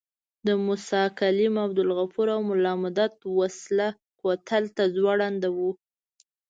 [0.47, 3.87] د موسی کلیم، عبدالغفور او ملا مدت وسله
[4.19, 5.71] کوتل ته ځوړند وو.